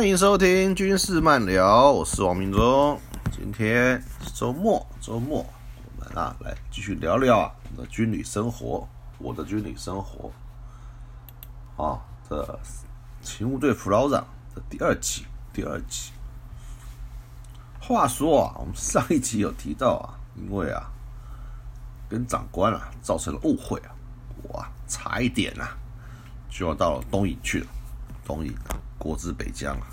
[0.00, 2.98] 欢迎收听军事漫聊，我是王明忠。
[3.30, 5.44] 今天是周末，周末
[5.84, 10.32] 我们啊来继续聊聊啊我的军旅生活，我的军旅生活。
[11.76, 12.58] 啊，这
[13.20, 16.12] 勤务队副老长的第二集，第二集。
[17.78, 20.90] 话说啊，我们上一集有提到啊，因为啊
[22.08, 23.92] 跟长官啊造成了误会啊，
[24.44, 25.76] 我啊差一点啊
[26.48, 27.66] 就要到东营去了，
[28.30, 28.78] 东营啊。
[28.96, 29.86] 国之北疆啊，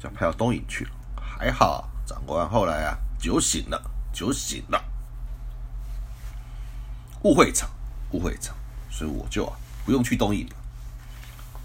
[0.00, 0.90] 就派到东营去了。
[1.16, 3.80] 还好长官后来啊酒醒了，
[4.12, 4.84] 酒醒了，
[7.22, 7.70] 误会一场，
[8.10, 8.56] 误会一场，
[8.90, 10.56] 所以我就啊不用去东营了。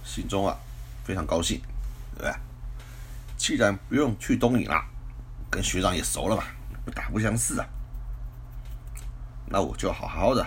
[0.03, 0.55] 心中啊
[1.03, 1.59] 非常高兴，
[2.15, 2.33] 对不对？
[3.35, 4.85] 既然不用去东营了，
[5.49, 6.43] 跟学长也熟了嘛，
[6.85, 7.65] 不打不相识啊，
[9.47, 10.45] 那我就好好的，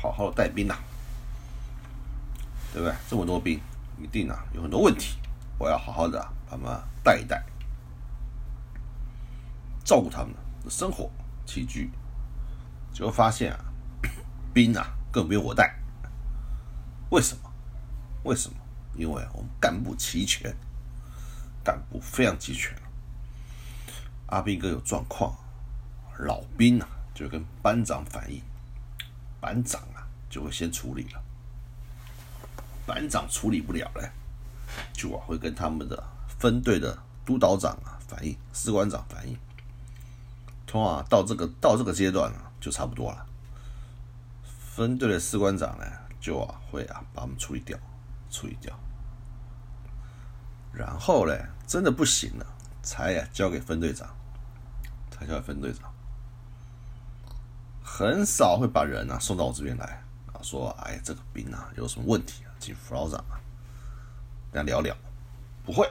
[0.00, 0.74] 好好的带兵呐，
[2.72, 2.94] 对不对？
[3.08, 3.60] 这么多兵。
[4.00, 5.16] 一定啊，有很多问题，
[5.58, 7.40] 我要好好的把他们带一带，
[9.84, 10.32] 照顾他们
[10.64, 11.08] 的生活
[11.46, 11.88] 起居。
[12.92, 13.64] 结果发现啊，
[14.52, 15.78] 兵啊更不用我带，
[17.10, 17.52] 为什么？
[18.24, 18.56] 为什么？
[18.96, 20.52] 因为我们干部齐全，
[21.62, 22.74] 干部非常齐全。
[24.26, 25.32] 阿兵哥有状况，
[26.18, 28.42] 老兵啊就跟班长反映，
[29.40, 31.21] 班长啊就会先处理了。
[32.86, 34.10] 班长处理不了嘞，
[34.92, 36.02] 就啊会跟他们的
[36.38, 39.38] 分队的督导长啊反映，士官长反映，
[40.66, 43.26] 通常到这个到这个阶段啊就差不多了。
[44.44, 45.84] 分队的士官长呢
[46.20, 47.78] 就啊会啊把我们处理掉，
[48.30, 48.74] 处理掉，
[50.72, 51.34] 然后呢
[51.66, 52.46] 真的不行了，
[52.82, 54.08] 才啊交给分队长，
[55.10, 55.92] 才交给分队长，
[57.82, 62.51] 很少会把人啊送到我这边来啊说哎这个兵啊有什么问题啊。
[62.62, 63.34] 请副老长啊，
[64.52, 64.96] 跟他聊聊。
[65.66, 65.90] 不会，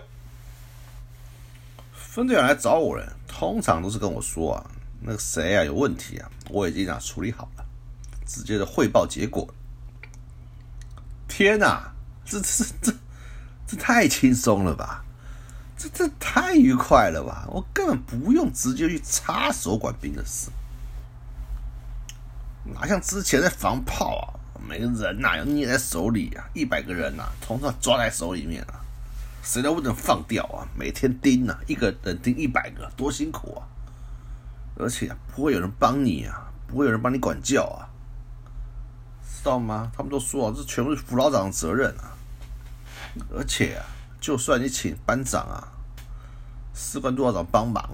[1.93, 4.71] 分队长来找我人，通常都是跟我说啊，
[5.01, 7.65] 那个谁啊有问题啊，我已经啊处理好了，
[8.25, 9.53] 直接的汇报结果。
[11.27, 11.91] 天哪，
[12.23, 12.93] 这这这
[13.67, 15.03] 这太轻松了吧？
[15.77, 17.45] 这这太愉快了吧？
[17.49, 20.49] 我根本不用直接去插手管兵的事，
[22.63, 24.39] 哪像之前在防炮啊。
[24.67, 28.79] 每个人呐要捏在手里啊，一百个人呐，统统抓在手里面啊，
[29.43, 30.67] 谁都不能放掉啊！
[30.77, 33.67] 每天盯啊，一个人盯一百个，多辛苦啊！
[34.77, 37.89] 而且不会有人帮你啊，不会有人帮你管教啊，
[39.23, 39.91] 知道吗？
[39.95, 42.15] 他们都说啊，这全部是副老长的责任啊！
[43.35, 43.85] 而且啊，
[44.19, 45.67] 就算你请班长啊、
[46.73, 47.89] 士官督导长帮忙，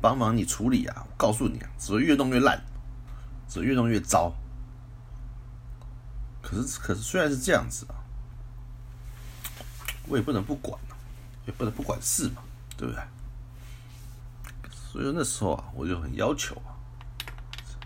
[0.00, 2.60] 帮忙你处理啊，我告诉你啊，只会越弄越烂，
[3.48, 4.34] 只会越弄越糟。
[6.52, 7.96] 可是，可是虽然是这样子啊，
[10.06, 10.78] 我也不能不管
[11.46, 12.42] 也不能不管事嘛，
[12.76, 13.02] 对不对？
[14.70, 16.76] 所以那时候啊，我就很要求啊，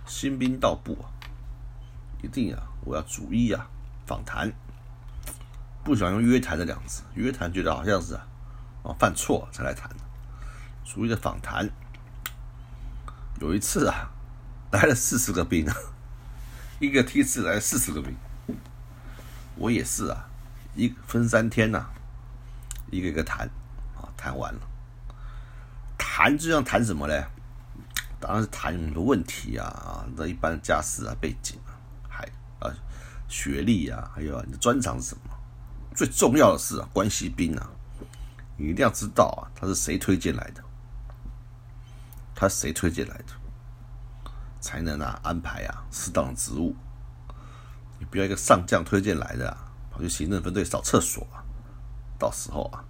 [0.05, 1.07] 新兵到部啊，
[2.25, 3.69] 一定啊，我要逐一啊
[4.05, 4.53] 访谈，
[5.85, 8.27] 不喜欢用约谈这两字，约谈觉得好像是啊，
[8.99, 9.89] 犯错才来谈，
[10.85, 11.71] 逐一的访谈。
[13.41, 14.11] 有一次啊，
[14.73, 15.77] 来了四十个兵啊，
[16.81, 18.13] 一个梯次来四十个兵。
[19.57, 20.29] 我也是啊，
[20.75, 21.87] 一分三天呐，
[22.91, 23.49] 一个一个谈，
[23.97, 24.61] 啊，谈完了，
[25.97, 27.25] 谈就像谈什么嘞？
[28.21, 31.73] 当然是谈很多问题啊，啊，那一般的家世啊、背景啊，
[32.09, 32.25] 还
[32.61, 32.73] 啊
[33.29, 35.35] 学历啊，还有你的专长是什么？
[35.95, 37.71] 最重要的是啊，关系兵啊，
[38.57, 40.63] 你一定要知道啊，他是谁推荐来的，
[42.35, 44.31] 他谁推荐来的，
[44.61, 46.77] 才能啊安排啊适当的职务。
[48.11, 49.57] 不要一个上将推荐来的，
[49.91, 51.27] 跑去行政分队扫厕所，
[52.19, 52.85] 到时候啊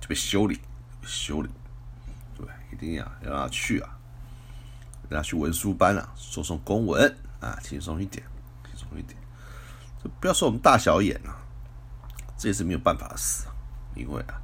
[0.00, 0.60] 就被修理，
[1.02, 1.48] 修理，
[2.36, 3.90] 对，一定要让他去啊，
[5.08, 8.24] 让他去文书班啊，送送公文啊，轻松一点，
[8.68, 9.16] 轻松一点。
[10.02, 11.36] 就不要说我们大小眼啊，
[12.36, 13.44] 这也是没有办法的事，
[13.94, 14.40] 因为啊，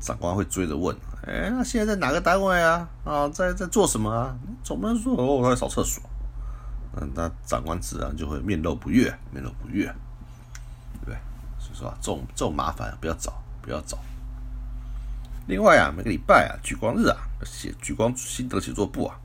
[0.00, 0.96] 长官会追着问，
[1.26, 2.88] 哎，那现在在哪个单位啊？
[3.04, 4.34] 啊，在在做什么啊？
[4.62, 6.02] 总不能说哦，我在扫厕所。
[6.94, 9.86] 嗯，那长官自然就会面露不悦，面露不悦，
[10.92, 11.16] 对不对？
[11.58, 13.98] 所以说啊，这种这种麻烦不要找，不要找。
[15.46, 19.18] 另外啊，每个礼拜啊，举光日啊，写举光心得写作簿啊，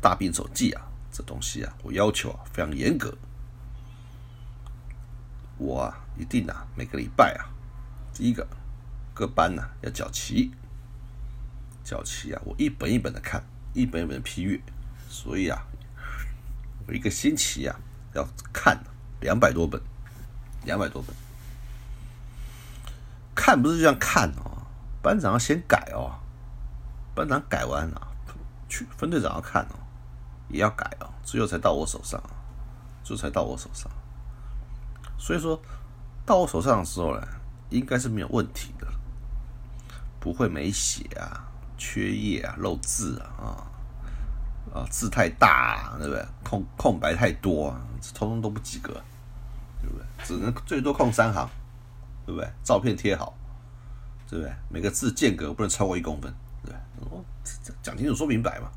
[0.00, 0.82] 大病手记啊，
[1.12, 3.16] 这东西啊，我要求啊非常严格。
[5.56, 7.46] 我啊，一定啊，每个礼拜啊，
[8.12, 8.44] 第一个
[9.14, 10.50] 各班呢要缴齐，
[11.84, 13.40] 缴齐啊，我一本一本的看，
[13.72, 14.60] 一本一本的批阅，
[15.08, 15.64] 所以啊。
[16.86, 17.76] 我一个星期啊，
[18.14, 18.78] 要看
[19.20, 19.80] 两百多本，
[20.64, 21.14] 两百多本。
[23.34, 24.66] 看不是这样看哦，
[25.02, 26.18] 班长要先改哦，
[27.14, 28.08] 班长改完啊，
[28.68, 29.76] 去分队长要看哦，
[30.48, 32.22] 也要改哦，最后才到我手上，
[33.02, 33.90] 最后才到我手上。
[35.18, 35.60] 所以说
[36.26, 37.26] 到我手上的时候呢，
[37.70, 38.86] 应该是没有问题的，
[40.20, 41.48] 不会没写啊、
[41.78, 43.70] 缺页啊、漏字啊
[44.72, 46.26] 啊字太大，对不对？
[46.44, 47.80] 空空白太多，啊，
[48.14, 48.92] 通通都不及格，
[49.80, 50.04] 对不对？
[50.24, 51.48] 只能最多空三行。
[52.24, 52.48] 对不对？
[52.62, 53.36] 照片贴好，
[54.30, 54.54] 对不对？
[54.68, 56.32] 每个字间隔不能超过一公分，
[56.64, 56.72] 对
[57.02, 57.74] 不对？
[57.82, 58.70] 讲清楚说明白嘛，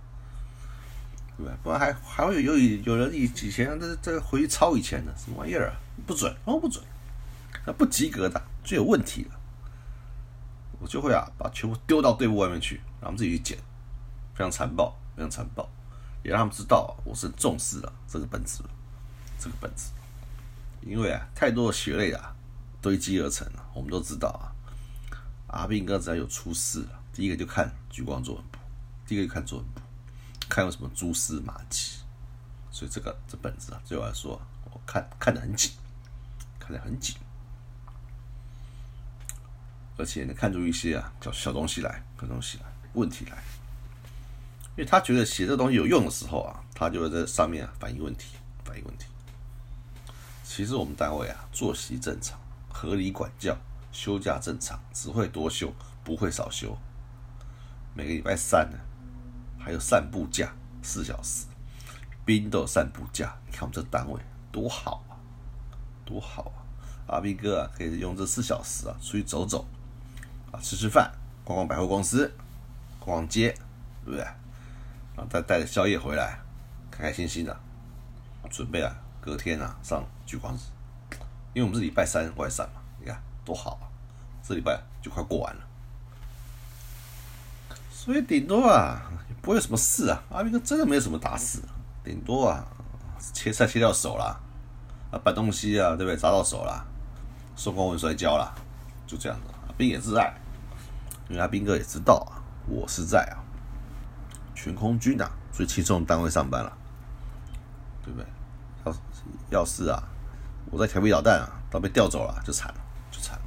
[1.38, 1.56] 对不对？
[1.62, 5.76] 不然还还会有有有人以以前这这回去抄以前的什么玩意儿啊？
[6.08, 6.84] 不准哦，不准，
[7.68, 9.40] 那不及格的就有问题了。
[10.80, 13.58] 我就会啊，把全部丢到队伍外面去，让他们自己去捡，
[14.34, 15.70] 非常残暴，非常残暴，
[16.26, 18.64] 也让他们知道我是重视的这个本子，
[19.40, 19.92] 这个本子，
[20.82, 22.36] 因为啊，太多的血泪啊。
[22.82, 24.54] 堆积而成我们都知道啊。
[25.48, 28.60] 阿斌哥只要有出事了，第一个就看举光作文簿，
[29.08, 29.82] 第一个就看作文簿，
[30.48, 31.98] 看有什么蛛丝马迹。
[32.70, 34.40] 所以这个这本子啊，对我来说，
[34.72, 35.72] 我看看得很紧，
[36.60, 37.16] 看得很紧，
[39.98, 43.44] 而且能看出一些啊叫小东西来，小东西来，问题来。
[44.78, 49.06] 因为他觉得写这东西有用的时候啊，他就会在上面啊反映问题，反映问题。
[50.44, 52.40] 其实我们单位啊，作息正常。
[52.68, 53.58] 合理管教，
[53.94, 55.74] 休假正常，只会多休，
[56.04, 56.78] 不会少休。
[57.94, 58.78] 每个礼拜三呢，
[59.58, 61.46] 还有散步假四小时，
[62.26, 63.34] 兵都有散步假。
[63.46, 64.20] 你看我们这单位
[64.52, 65.16] 多好啊，
[66.04, 66.52] 多好
[67.08, 67.16] 啊！
[67.16, 69.66] 阿斌哥啊，可以用这四小时啊，出去走走，
[70.52, 71.10] 啊，吃吃饭，
[71.46, 72.30] 逛逛百货公司，
[73.00, 73.56] 逛逛街，
[74.04, 74.28] 对不对？
[75.16, 76.40] 啊再带着宵夜回来，
[76.92, 77.58] 开开心心的，
[78.50, 80.60] 准备啊，隔天啊上聚光日。
[81.54, 83.88] 因为我们是礼拜三外散嘛，你看多好啊！
[84.44, 85.62] 这礼拜就快过完了，
[87.90, 89.10] 所以顶多啊
[89.42, 90.22] 不会有什么事啊。
[90.30, 91.62] 阿斌哥真的没有什么大事，
[92.04, 92.68] 顶多啊
[93.34, 94.38] 切菜切掉手啦，
[95.12, 96.18] 啊搬东西啊对不对？
[96.18, 96.86] 砸到手啦，
[97.56, 98.54] 送公文摔跤啦，
[99.08, 99.54] 就这样子。
[99.66, 100.36] 阿斌也自爱，
[101.30, 103.40] 因为阿斌哥也知道啊，我是在啊
[104.66, 106.76] 全空军啊最轻松的单位上班了，
[108.04, 108.28] 对不对？
[108.84, 110.02] 要要是啊。
[110.72, 112.82] 我在调皮捣蛋啊，都被调走了，就惨了，
[113.12, 113.44] 就惨了。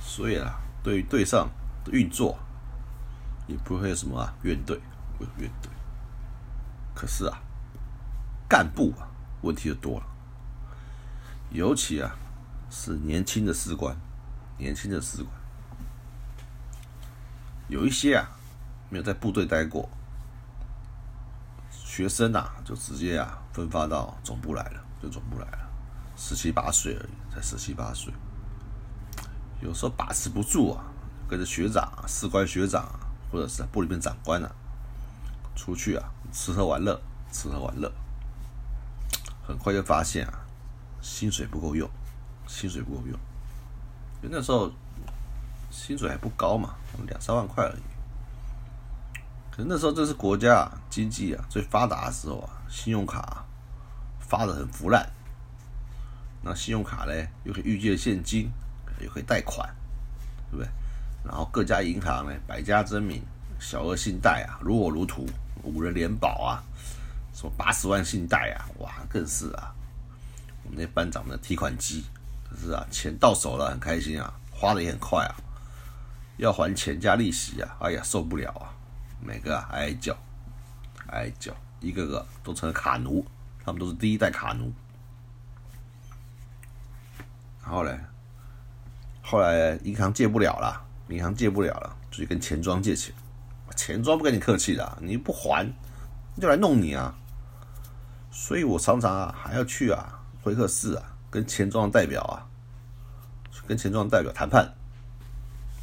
[0.00, 1.46] 所以啊，对于队上
[1.84, 2.38] 的运作，
[3.46, 4.80] 也不会有什么啊怨怼，
[5.18, 5.68] 不怨怼。
[6.94, 7.38] 可是啊，
[8.48, 9.06] 干部啊，
[9.42, 10.06] 问题就多了。
[11.50, 12.16] 尤其啊，
[12.70, 13.94] 是年轻的士官，
[14.56, 15.30] 年轻的士官，
[17.68, 18.26] 有一些啊，
[18.94, 19.88] 没有在部队待过，
[21.72, 24.80] 学生啊，就直接啊分发到总部来了。
[25.02, 25.58] 就总部来了，
[26.16, 28.14] 十七八岁而已，才十七八岁，
[29.60, 30.84] 有时候把持不住啊，
[31.28, 32.88] 跟着学长、士官学长
[33.32, 34.48] 或者是部里面长官啊，
[35.56, 37.90] 出去啊吃喝玩乐，吃喝玩乐，
[39.44, 40.38] 很快就发现啊，
[41.02, 41.90] 薪水不够用，
[42.46, 43.18] 薪水不够用，
[44.22, 44.70] 因为那时候
[45.68, 46.76] 薪水还不高嘛，
[47.08, 47.82] 两三万块而已。
[49.54, 53.44] 可是那时候这是国家经济啊最发达的时候啊，信用卡。
[54.26, 55.06] 发的很腐烂，
[56.42, 57.12] 那信用卡呢，
[57.44, 58.50] 又可以预借现金，
[58.98, 59.68] 又可以贷款，
[60.50, 60.68] 对不对？
[61.22, 63.22] 然后各家银行呢，百家争鸣，
[63.60, 65.26] 小额信贷啊，如火如荼，
[65.62, 66.64] 五人联保啊，
[67.34, 69.72] 什么八十万信贷啊，哇，更是啊，
[70.64, 72.06] 我们那班长的提款机，
[72.48, 75.36] 可是啊，钱到手了很开心啊，花的也很快啊，
[76.38, 78.73] 要还钱加利息啊，哎呀，受不了啊，
[79.24, 80.14] 每个啊哀叫，
[81.08, 83.24] 哀叫，一个个都成了卡奴。
[83.66, 84.70] 他们都是第一代卡奴，
[87.62, 87.98] 然后嘞，
[89.22, 93.14] 后来银行借不了了，银行借不了了，就去跟钱庄借钱，
[93.74, 95.66] 钱庄不跟你客气的，你不还，
[96.38, 97.16] 就来弄你啊！
[98.30, 102.44] 所以我常常啊，还要去啊会客室啊，跟钱庄的代表啊，
[103.66, 104.70] 跟钱庄的代表谈判，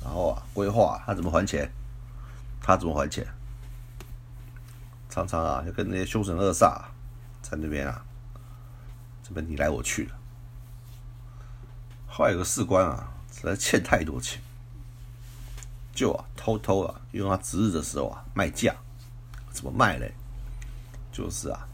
[0.03, 1.67] 然后啊规划他怎么还钱，
[2.61, 3.27] 他怎么还钱，
[5.09, 6.81] 常常啊就跟那些凶神恶煞。
[7.41, 8.05] 在那边啊，
[9.23, 10.13] 这边你来我去的。
[12.07, 14.39] 后来有个士官啊，实在欠太多钱，
[15.91, 18.75] 就啊偷偷啊用他值日的时候啊卖价，
[19.51, 20.13] 怎么卖嘞？
[21.11, 21.67] 就是啊，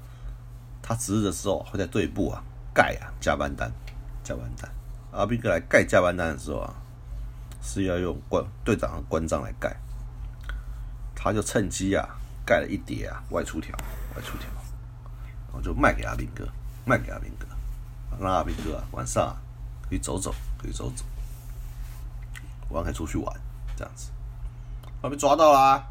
[0.81, 2.41] 他值日的时候会在队部啊
[2.73, 3.71] 盖啊加班单，
[4.23, 4.71] 加班单。
[5.11, 6.73] 阿斌哥来盖加班单的时候啊，
[7.61, 9.75] 是要用官队长的官章来盖，
[11.19, 12.07] 他就趁机啊
[12.45, 13.75] 盖了一叠啊外出条，
[14.15, 14.47] 外出条。
[15.47, 16.47] 然后就卖给阿斌哥，
[16.85, 17.47] 卖给阿斌哥，
[18.23, 19.35] 让阿斌哥啊晚上
[19.89, 21.03] 可以走走，可以走走。
[22.69, 23.35] 晚上出去玩，
[23.75, 24.11] 这样子。
[25.01, 25.87] 他被抓到啦，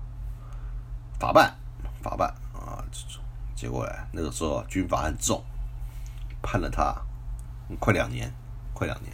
[1.18, 1.54] 法办，
[2.02, 2.84] 法办啊！
[3.54, 5.42] 结果呢，那个时候军法很重，
[6.42, 6.94] 判了他
[7.80, 8.30] 快两年，
[8.74, 9.12] 快两年。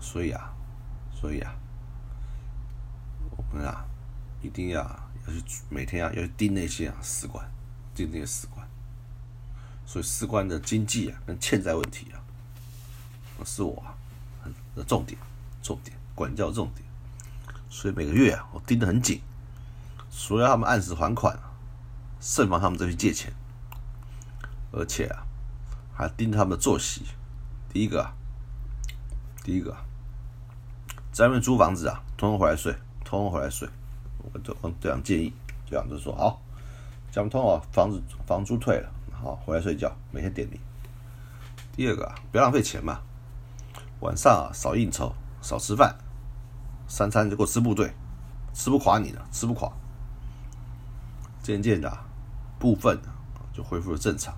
[0.00, 0.52] 所以啊，
[1.14, 1.54] 所以啊，
[3.36, 3.84] 我们啊，
[4.42, 7.44] 一定要要去每天啊要去盯那些啊士官，
[7.94, 8.66] 盯那些士官。
[9.86, 12.22] 所以士官的经济啊跟欠债问题啊，
[13.44, 13.96] 是我啊
[14.76, 15.18] 的重点，
[15.62, 16.86] 重点管教重点。
[17.68, 19.20] 所以每个月啊，我盯得很紧，
[20.10, 21.38] 除了他们按时还款，
[22.20, 23.32] 慎防他们再去借钱，
[24.70, 25.26] 而且啊，
[25.94, 27.02] 还盯他们的作息。
[27.72, 28.12] 第一个，
[29.42, 29.76] 第一个，
[31.12, 32.72] 在外面租房子啊，通通回来睡，
[33.04, 33.68] 通通回来睡。
[34.32, 35.32] 我就这样建议，
[35.68, 36.40] 这样就说好，
[37.10, 40.58] 讲不通哦，房子房租退了，好回来睡觉，每天点名。
[41.72, 43.00] 第二个啊，不要浪费钱嘛，
[44.00, 45.96] 晚上啊少应酬，少吃饭。
[46.88, 47.92] 三餐就给我吃部队，
[48.52, 49.70] 吃不垮你的，吃不垮。
[51.40, 51.98] 渐渐的，
[52.58, 53.00] 部分
[53.52, 54.34] 就恢复了正常，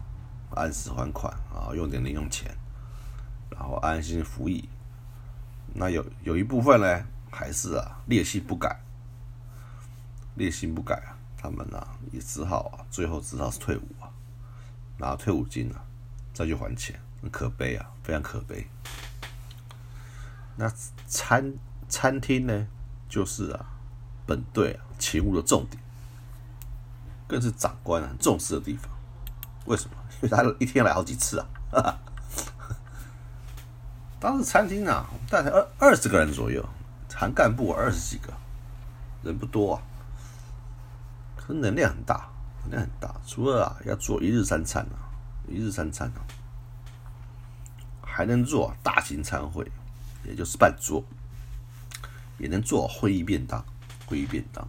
[0.54, 2.54] 按时还款啊，用点零用钱，
[3.50, 4.68] 然后安心服役。
[5.74, 8.78] 那有有一部分呢，还是啊劣性不改，
[10.34, 14.10] 劣性不改啊，他们呢也只好啊，最后只好是退伍啊，
[14.98, 15.84] 拿退伍金啊，
[16.32, 18.66] 再去还钱，很可悲啊，非常可悲。
[20.56, 20.72] 那
[21.06, 21.52] 餐。
[21.88, 22.66] 餐厅呢，
[23.06, 23.66] 就是啊，
[24.24, 25.78] 本队啊勤务的重点，
[27.28, 28.90] 更是长官很重视的地方。
[29.66, 29.96] 为什么？
[30.22, 31.46] 因为他一天来好几次啊。
[31.70, 31.82] 哈
[32.56, 32.76] 哈
[34.18, 36.66] 当时餐厅啊，大概二二十个人左右，
[37.14, 38.32] 含干部二十几个，
[39.22, 39.82] 人不多啊，
[41.44, 42.28] 可能量很大，
[42.62, 43.20] 能量很大。
[43.26, 45.10] 除了啊要做一日三餐啊，
[45.48, 46.22] 一日三餐啊，
[48.00, 49.70] 还能做大型餐会，
[50.24, 51.02] 也就是办桌。
[52.38, 53.64] 也能做会议便当，
[54.04, 54.66] 会议便当，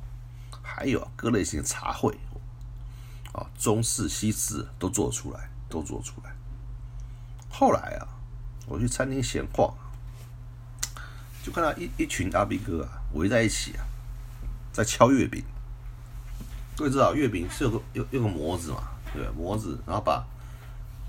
[0.62, 2.16] 还有各类型的茶会，
[3.32, 6.32] 啊，中式、西式都做出来，都做出来。
[7.50, 8.08] 后来啊，
[8.68, 9.74] 我去餐厅闲逛，
[11.42, 13.86] 就看到一一群阿兵哥啊围在一起啊，
[14.72, 15.44] 在敲月饼。
[16.76, 20.26] 各位知道月饼是有个有有个模子嘛，对模子，然后把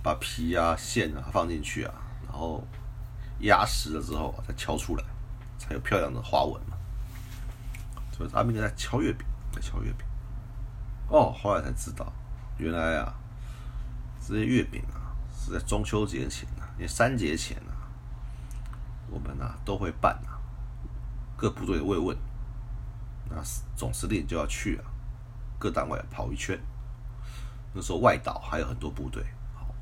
[0.03, 1.95] 把皮啊、馅啊放进去啊，
[2.27, 2.63] 然后
[3.41, 5.05] 压实了之后再敲出来。
[5.57, 6.77] 才有漂亮的花纹嘛，
[8.13, 10.07] 所以阿明在敲月饼，在敲月饼。
[11.09, 12.13] 哦，后来才知道，
[12.59, 13.15] 原来啊，
[14.21, 17.89] 这些月饼啊是在中秋节前啊，因为三节前啊，
[19.09, 20.37] 我们啊都会办啊
[21.35, 22.15] 各部队慰问，
[23.31, 23.37] 那
[23.75, 24.85] 总司令就要去啊
[25.65, 26.61] 各单位跑一圈。
[27.73, 29.25] 那时候外岛还有很多部队，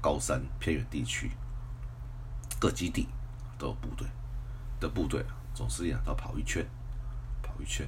[0.00, 1.32] 高山偏远地区
[2.60, 3.08] 各基地
[3.58, 4.06] 都有部队
[4.78, 5.26] 的部队。
[5.52, 6.64] 总司令要跑一圈，
[7.42, 7.84] 跑一圈，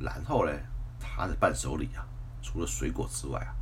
[0.00, 0.52] 然后呢，
[0.98, 2.04] 他的伴手礼啊，
[2.42, 3.54] 除了水果之外啊，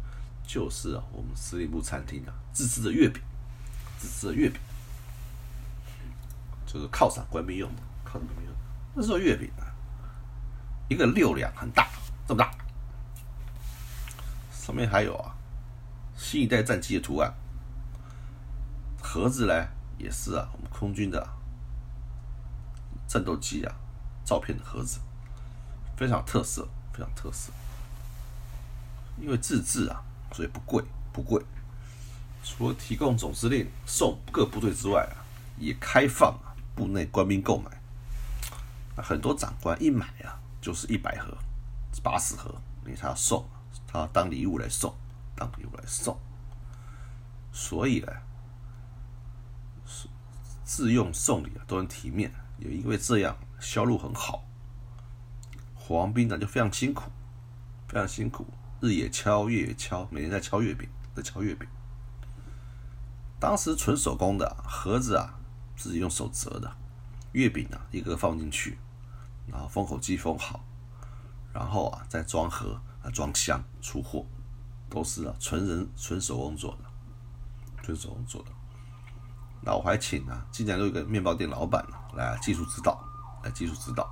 [0.43, 3.23] 就是，我们司令部餐厅啊自制的月饼，
[3.99, 4.59] 自制的月饼，
[6.67, 8.61] 就是犒赏官兵用的，犒赏官兵用的。
[8.95, 9.69] 那时候月饼啊，
[10.89, 11.87] 一个六两，很大，
[12.27, 12.51] 这么大，
[14.69, 15.35] 上面还有啊，
[16.15, 17.33] 新一代战机的图案，
[19.01, 21.27] 盒子呢也是啊，我们空军的。
[23.07, 23.75] 战斗机啊，
[24.27, 25.01] 照片的盒子
[25.97, 27.51] 非常特色，非常特色。
[29.19, 30.03] 因为自制啊，
[30.35, 30.85] 所以不贵，
[31.15, 31.43] 不贵。
[32.45, 35.25] 除了提供总司令送各部队之外啊，
[35.57, 37.71] 也开放啊部内官兵购买。
[39.03, 41.35] 很多长官一买啊，就是一百盒、
[42.03, 43.49] 八十盒，因为他要送，
[43.89, 44.95] 他当礼物来送，
[45.35, 46.17] 当礼物来送。
[47.51, 48.13] 所以呢，
[50.63, 52.33] 自用送礼啊，都很体面。
[52.59, 54.45] 也因为这样销路很好，
[55.77, 57.11] 黄斌呢就非常辛苦，
[57.87, 58.45] 非常辛苦，
[58.81, 61.69] 日也敲，夜敲，每天在敲月饼，在敲月饼。
[63.39, 65.39] 当时纯手工的盒子啊，
[65.77, 66.77] 自己用手折的，
[67.31, 68.77] 月饼啊一个个放进去，
[69.47, 70.65] 然后封口机封好，
[71.53, 72.81] 然后啊再装盒
[73.11, 74.25] 装箱出货，
[74.91, 76.79] 都是啊纯人纯手工做的，
[77.83, 78.51] 纯手工做的。
[79.61, 83.03] 那我还请啊，今年有一个面包店老板呢，来技术指导，
[83.43, 84.09] 来技术指导。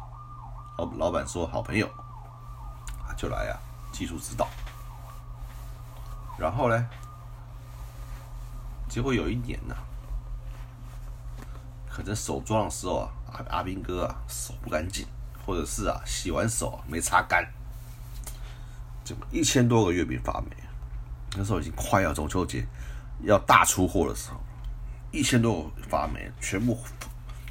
[0.78, 1.88] 老老板说好朋友，
[3.16, 3.58] 就来啊
[3.92, 4.48] 技术指导。
[6.38, 6.88] 然后呢，
[8.88, 9.74] 结果有一年呢，
[11.88, 15.06] 可能手装的时候啊，阿阿兵哥啊手不干净，
[15.46, 17.50] 或者是啊洗完手没擦干，
[19.30, 20.56] 一千多个月饼发霉。
[21.36, 22.66] 那时候已经快要中秋节
[23.24, 24.40] 要大出货的时候。
[25.12, 26.78] 一千多个发霉，全部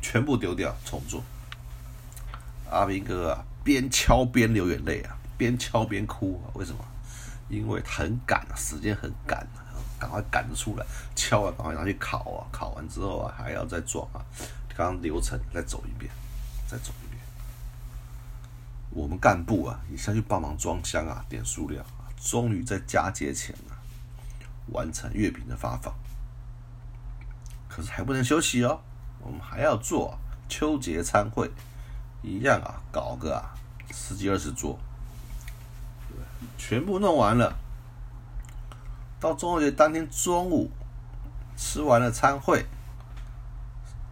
[0.02, 1.24] 全部丢掉重做，
[2.70, 6.52] 阿兵哥啊，边敲边流眼泪啊，边敲边哭啊。
[6.54, 6.86] 为什么？
[7.48, 9.66] 因为很赶啊，时间很赶啊，
[10.00, 10.86] 赶快赶着出来
[11.16, 14.22] 敲啊，赶快拿去烤啊，烤完之后啊，还要再装啊，
[14.76, 16.12] 刚刚流程再走一遍，
[16.68, 17.05] 再走一遍。
[18.96, 23.76] 我们干部啊，也下去帮忙装箱啊，点数量啊，终于在佳节前啊，
[24.72, 25.94] 完成月饼的发放。
[27.68, 28.80] 可是还不能休息哦，
[29.20, 31.52] 我们还要做秋节餐会，
[32.24, 33.54] 一样啊，搞个啊
[33.92, 34.80] 十几二十桌，
[36.58, 37.54] 全部弄完了。
[39.20, 40.72] 到中秋节当天中午，
[41.58, 42.66] 吃完了餐会，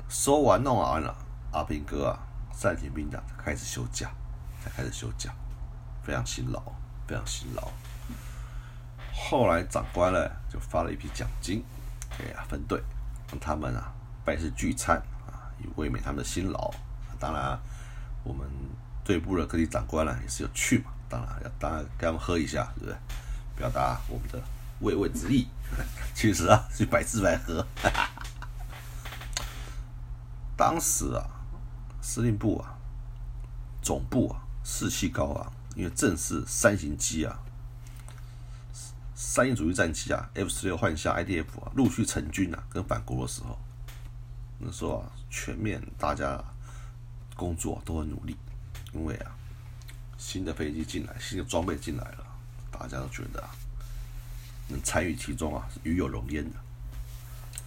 [0.10, 1.16] 收完弄完了，
[1.54, 2.20] 阿平哥啊
[2.52, 4.12] 暂停兵长，开始休假，
[4.64, 5.34] 才开始休假，
[6.04, 6.62] 非常辛劳，
[7.08, 7.70] 非常辛劳。
[9.14, 11.64] 后来长官呢就发了一批奖金
[12.18, 12.82] 给啊分队。
[13.30, 13.92] 让他们啊，
[14.24, 16.72] 拜师聚餐啊，以慰勉他们的辛劳。
[17.20, 17.60] 当然，
[18.24, 18.48] 我们
[19.04, 20.92] 队部的各级长官呢，也是有去嘛。
[21.10, 22.96] 当然要，当然给他们喝一下，对不对？
[23.56, 24.40] 表达我们的
[24.82, 25.48] 慰问之意。
[26.14, 27.66] 其实啊，是白吃白喝。
[30.56, 31.26] 当时啊，
[32.02, 32.78] 司令部啊，
[33.82, 37.40] 总部啊，士气高昂，因为正是三型机啊。
[39.16, 43.58] 三型主义战机啊，F 十六幻象 IDF 啊，陆续成军啊，跟返国的时候，
[44.60, 46.44] 那时候啊，全面大家
[47.36, 48.36] 工作都很努力，
[48.92, 49.32] 因为啊，
[50.18, 52.26] 新的飞机进来，新的装备进来了，
[52.72, 53.50] 大家都觉得啊，
[54.68, 56.58] 能参与其中啊，是与有荣焉的。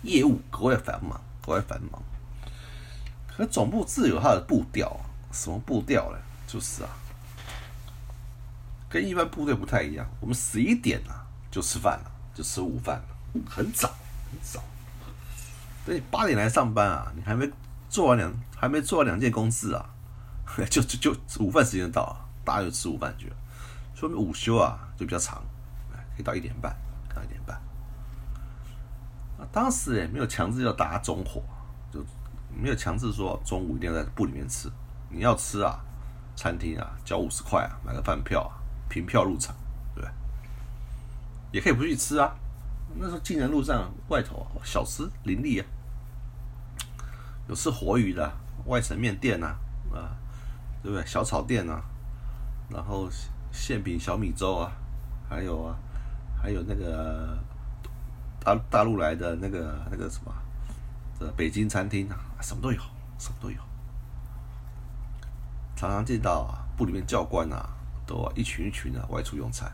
[0.03, 2.03] 业务格外繁忙，格外繁忙。
[3.27, 6.19] 可总部自有它的步调啊，什么步调呢？
[6.47, 6.91] 就是啊，
[8.89, 11.25] 跟一般部队不太一样，我们十一点啊。
[11.49, 14.63] 就吃饭了，就吃午饭了，很早很早。
[15.87, 17.51] 等你八点来上班啊，你还没
[17.89, 19.89] 做完两，还没做完两件公事啊，
[20.69, 23.37] 就就就午饭时间到了，大家就吃午饭去了。
[23.95, 25.43] 说明午休啊就比较长，
[26.15, 26.77] 可以到一点半，
[27.15, 27.57] 到一点半。
[29.39, 31.43] 啊，当时也没有强制要大家中火，
[31.91, 32.05] 就
[32.55, 34.71] 没有强制说中午一定要在部里面吃。
[35.09, 35.83] 你要吃啊，
[36.37, 38.55] 餐厅啊，交五十块啊，买个饭票啊，
[38.89, 39.57] 凭票入场。
[39.95, 40.05] 对
[41.51, 42.37] 也可以不去吃啊，
[42.95, 45.67] 那时候进人路上外头，小吃林立啊，
[47.49, 48.31] 有吃活鱼的
[48.67, 49.57] 外省面店呐，
[49.93, 50.15] 啊，
[50.83, 51.07] 对不对？
[51.07, 51.81] 小炒店呐，
[52.69, 53.09] 然后
[53.51, 54.71] 馅饼小米粥啊，
[55.31, 55.79] 还有啊，
[56.43, 57.39] 还有那个
[58.39, 60.33] 大大陆来的那个那个什么，
[61.19, 62.81] 这北京餐厅啊，什么都有，
[63.19, 63.57] 什么都有。
[65.77, 67.69] 常常见到啊，部里面教官啊，
[68.07, 69.71] 都一群一群的外出用餐。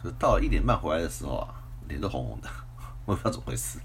[0.00, 1.52] 可到了一点半回来的时候啊，
[1.88, 2.48] 脸都红红的，
[3.04, 3.80] 我也不知道怎么回事。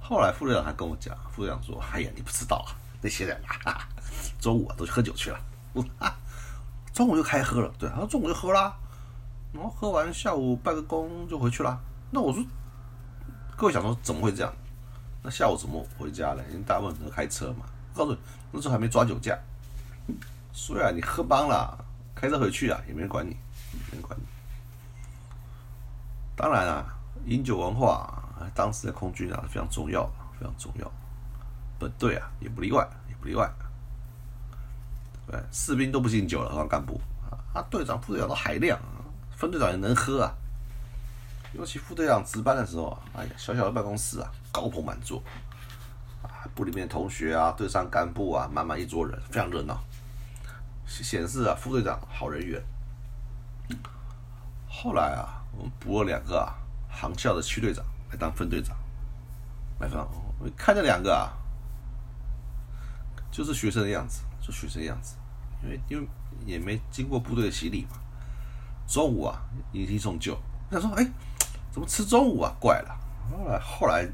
[0.00, 3.88] 后来副队长还跟我讲，副队长说：“哎呀，你不知道啊，那些人啊，
[4.38, 5.40] 中午啊都去喝酒去了，
[6.94, 7.72] 中午就开喝了。
[7.78, 8.76] 对，他说中午就喝啦，
[9.52, 11.80] 然后喝完下午拜个功就回去了。
[12.12, 12.44] 那我说，
[13.56, 14.52] 各位想说怎么会这样？
[15.22, 16.42] 那下午怎么回家呢？
[16.50, 17.66] 因为大部分都开车嘛。
[17.94, 18.18] 告诉你，
[18.50, 19.38] 那时候还没抓酒驾，
[20.52, 23.36] 所以啊，你喝帮了，开车回去啊，也没人管你，
[23.90, 24.24] 没人管你。”
[26.34, 26.86] 当然啊，
[27.26, 30.04] 饮酒文化啊，当时的空军啊非常重要，
[30.38, 30.90] 非常重要。
[31.78, 33.50] 本队啊也不例外，也不例外。
[35.26, 37.00] 对，士兵都不敬酒了，何况干部
[37.52, 37.62] 啊？
[37.70, 38.78] 队长、副队长都海量，
[39.36, 40.34] 分队长也能喝啊。
[41.52, 45.22] 尤其副队长值班的时候啊，哎呀，小小的办公室啊，高朋满座，
[46.54, 49.82] 部里面同学啊，队上干部啊，满满一桌人，非常热闹，
[50.86, 52.62] 显示啊副队长好人缘。
[54.68, 55.38] 后来啊。
[55.54, 56.56] 我们补了两个啊，
[56.88, 58.74] 航校的区队长来当分队长，
[59.78, 60.08] 来放。
[60.40, 61.28] 我看这两个啊，
[63.30, 65.16] 就是学生的样子，就学生的样子，
[65.62, 66.08] 因为因为
[66.46, 67.98] 也没经过部队的洗礼嘛。
[68.88, 70.34] 中午啊，迎新送旧。
[70.70, 71.06] 他说：“哎，
[71.70, 72.50] 怎么吃中午啊？
[72.58, 72.98] 怪了。”
[73.30, 74.08] 后来后来，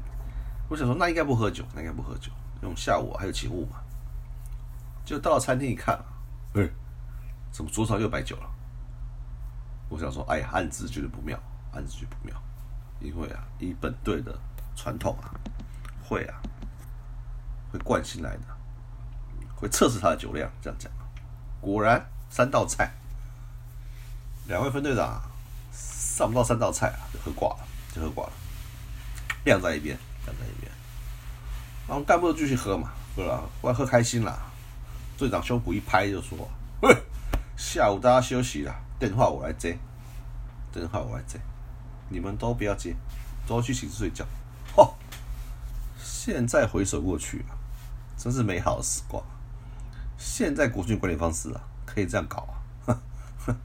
[0.69, 3.77] 我想说，那应该不喝酒，那应该不喝酒，因为我们下午还有勤务嘛。
[5.03, 5.99] 就到了餐厅一看，
[6.53, 6.69] 哎，
[7.51, 8.49] 怎么桌上又摆酒了？
[9.89, 11.37] 我想说，哎呀，暗自觉得不妙，
[11.73, 12.39] 暗自觉得不妙，
[12.99, 14.37] 因为啊，以本队的
[14.75, 15.33] 传统啊，
[16.07, 16.39] 会啊，
[17.71, 18.43] 会惯性来的，
[19.55, 20.91] 会测试他的酒量，这样讲。
[21.59, 22.93] 果然三道菜，
[24.45, 25.19] 两位分队长
[25.73, 28.33] 上不到三道菜啊，就喝挂了，就喝挂了，
[29.45, 29.97] 晾在一边，
[30.29, 30.71] 晾在一边。
[31.87, 34.37] 然后干部继续喝嘛，喝了，我喝开心了，
[35.17, 36.37] 队长胸脯一拍就说
[36.81, 36.95] ：“喂，
[37.57, 39.77] 下午大家休息了。”电话我来接，
[40.71, 41.39] 电话我来接，
[42.09, 42.95] 你们都不要接，
[43.47, 44.25] 都去寝室睡觉。
[44.75, 44.93] 嚯！
[45.97, 47.55] 现在回首过去啊，
[48.17, 49.23] 真是美好的时光。
[50.17, 52.53] 现在国军管理方式啊，可以这样搞啊！
[52.85, 52.99] 哼
[53.47, 53.55] 哼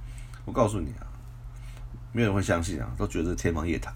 [0.44, 1.07] 我告诉你啊，
[2.12, 3.92] 没有人会相信啊，都觉得是天方夜谭，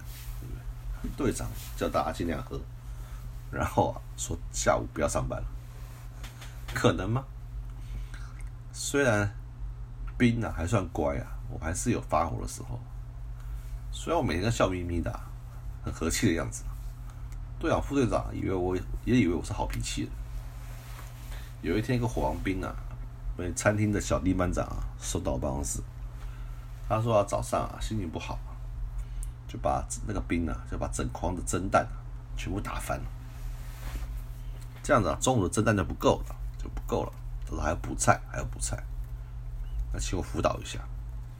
[1.15, 2.59] 队长叫大家尽量喝，
[3.51, 5.47] 然后啊说下午不要上班了，
[6.73, 7.23] 可能吗？
[8.73, 9.33] 虽然
[10.17, 12.79] 兵啊还算乖啊，我还是有发火的时候。
[13.91, 15.19] 虽然我每天都笑眯眯的，
[15.83, 16.63] 很和气的样子，
[17.59, 20.11] 队长、副队长以为我也以为我是好脾气的。
[21.61, 22.73] 有一天，一个火王兵啊，
[23.35, 25.81] 被餐厅的小弟班长啊送到办公室。
[26.87, 28.37] 他说啊，早上啊心情不好，
[29.49, 31.85] 就把那个兵啊，就把整筐的蒸蛋
[32.37, 33.05] 全部打翻了。
[34.81, 37.11] 这样子啊，中午的蒸蛋就不够了，就不够了。
[37.45, 38.81] 他说还要补菜，还要补菜。
[39.91, 40.79] 那请我辅导一下，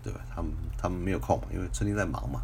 [0.03, 0.19] 对吧？
[0.35, 2.41] 他们他们没有空嘛，因为春天在忙嘛。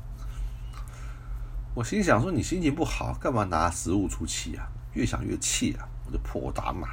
[1.73, 4.69] 我心想说，你心情不好，干嘛拿食物出气啊？
[4.93, 6.87] 越想越气啊，我就破口大骂。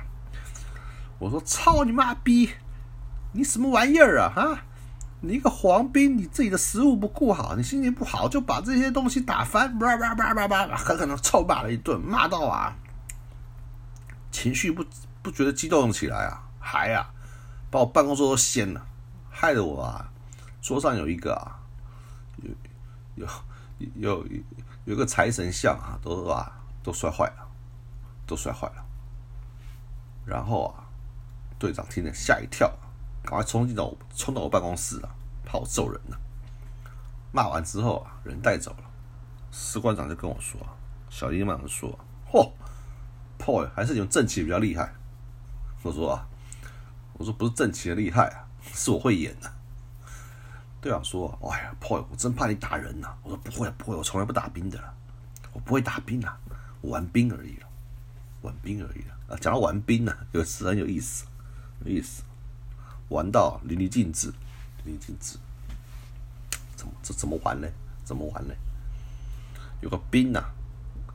[1.19, 2.51] 我说：“操你妈逼！
[3.31, 4.33] 你什么玩意儿啊？
[4.35, 4.65] 哈！
[5.25, 12.77] 你一个黄兵，你自己的食物不顾好，你心情不好就把这些东西打翻，叭叭叭叭叭，狠狠的臭骂了一顿，骂到啊，
[14.33, 14.85] 情绪不
[15.23, 17.15] 不觉得激动起来啊，还啊，
[17.71, 18.85] 把我办公桌都掀了，
[19.31, 20.11] 害得我啊，
[20.61, 21.63] 桌上有一个啊，
[23.15, 23.27] 有
[23.95, 24.27] 有有
[24.87, 27.49] 有个财神像啊，都啊都摔坏了，
[28.27, 28.85] 都摔坏了，
[30.27, 30.83] 然后啊。”
[31.63, 32.69] 队长听了吓一跳，
[33.23, 35.09] 赶快冲进到冲到我办公室啊，
[35.45, 36.17] 怕我揍人呢。
[37.33, 38.85] 骂完之后啊，人带走了。
[39.51, 40.61] 士官长就跟我说
[41.09, 41.99] ：“小姨马说，
[42.31, 42.51] 嚯，
[43.39, 44.93] 破还是你们正气比较厉害。”
[45.83, 46.27] 我说：“啊，
[47.15, 49.53] 我说不是正气的厉害啊，是我会演的。”
[50.81, 54.95] 队长说：“哎呀，破，我真怕你打人呐。”我说：“不会，不会，我从来不打兵的了，
[55.53, 56.37] 我不会打兵啊，
[56.81, 57.67] 我玩兵而已了，
[58.43, 61.25] 玩兵而已了。”啊，讲到玩兵呢，有词很有意思。
[61.85, 62.23] 有意思，
[63.13, 64.33] 玩到淋漓尽致，
[64.85, 65.39] 淋漓尽致，
[66.75, 67.69] 怎么这怎么玩呢？
[68.05, 68.55] 怎么玩呢？
[69.81, 70.43] 有个兵呐，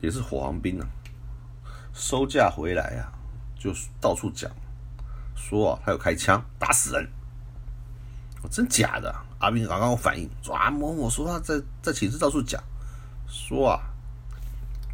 [0.00, 0.86] 也是火王兵呐，
[1.92, 3.12] 收假回来呀，
[3.58, 4.50] 就到处讲，
[5.34, 7.08] 说啊他有开枪打死人，
[8.50, 9.14] 真假的？
[9.38, 12.62] 阿兵刚刚反应，说啊某某说他在在寝室到处讲，
[13.26, 13.80] 说啊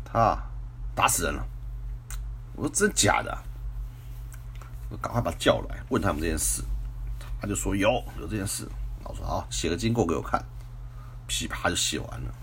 [0.05, 0.37] 他
[0.95, 1.47] 打死人了，
[2.55, 3.37] 我说真假的？
[4.91, 6.63] 我赶快把他叫来，问他们这件事。
[7.45, 8.67] 他就说有有这件事。
[9.03, 10.43] 我说好，写个经过给我看。
[11.27, 12.35] 噼啪就写完了。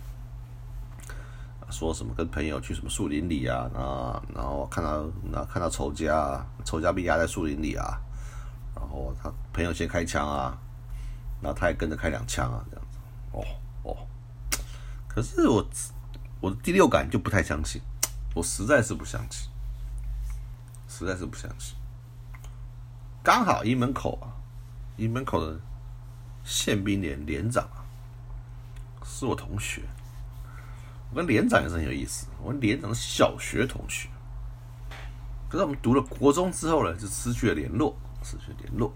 [1.72, 8.00] 说什么跟朋友去什么树林里啊，啊，然后看到那看到仇家，仇家被压在树林里啊，
[8.76, 10.56] 然后他朋友先开枪啊，
[11.42, 13.00] 然后他也跟着开两枪啊，这样子。
[13.32, 13.44] 哦
[13.84, 13.98] 哦，
[15.08, 15.68] 可是我
[16.42, 17.82] 我的第六感就不太相信，
[18.36, 19.50] 我实在是不相信，
[20.88, 21.76] 实在是不相信。
[23.24, 24.30] 刚好一门口啊，
[25.02, 25.60] 营门口的
[26.44, 27.68] 宪兵连连长，
[29.04, 29.82] 是我同学。
[31.10, 34.08] 我跟连长也是很有意思，我跟连长是小学同学。
[35.50, 38.94] 可是我们读了国中之后呢，就失去了联络，失去联络，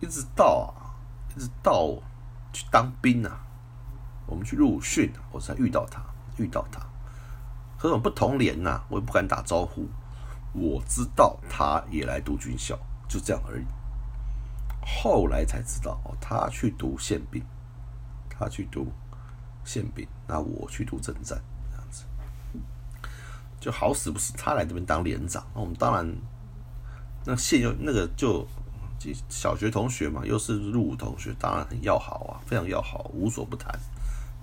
[0.00, 0.92] 一直到啊，
[1.34, 1.96] 一直到
[2.52, 3.40] 去当兵啊，
[4.26, 6.02] 我们去入训，我才遇到他，
[6.36, 6.80] 遇到他。
[7.78, 9.88] 可是我们不同连呐，我也不敢打招呼。
[10.52, 12.78] 我知道他也来读军校。
[13.08, 13.64] 就这样而已。
[14.80, 17.42] 后来才知道哦，他去读宪兵，
[18.30, 18.92] 他去读
[19.64, 22.04] 宪兵，那我去读政战，这样子
[23.60, 26.16] 就好死不死，他来这边当连长，那我们当然
[27.24, 28.46] 那现又那个就
[29.28, 33.78] 小学同学嘛，又是入伍同学，当然很要好啊，非常要好，无所不谈，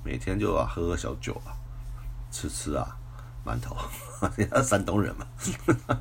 [0.03, 1.57] 每天就啊喝喝小酒啊，
[2.31, 2.97] 吃吃啊
[3.45, 3.75] 馒头，
[4.63, 5.25] 山东人嘛，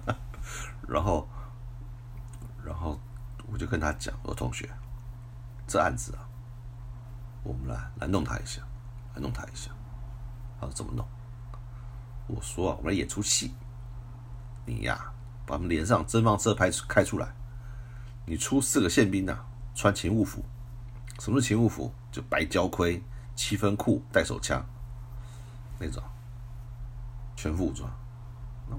[0.89, 1.29] 然后。
[2.65, 2.99] 然后
[3.53, 4.69] 我就跟他讲：“我说同学，
[5.67, 6.27] 这案子啊，
[7.43, 8.63] 我们来来弄他一下，
[9.15, 9.71] 来弄他一下。”
[10.61, 11.07] 他说：“怎么弄？”
[12.27, 13.55] 我说：“，我们来演出戏。
[14.67, 15.13] 你呀，
[15.47, 17.35] 把我们脸上真放车拍开出来，
[18.27, 20.43] 你出四个宪兵啊，穿勤务服。
[21.21, 21.93] 什么是勤务服？
[22.11, 23.03] 就白胶盔、
[23.37, 24.65] 七分裤、带手枪
[25.79, 26.03] 那种，
[27.37, 27.91] 全副武装。